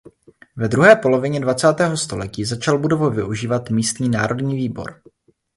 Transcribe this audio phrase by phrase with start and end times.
[0.55, 5.01] Ve druhé polovině dvacátého století začal budovu využívat místní národní výbor.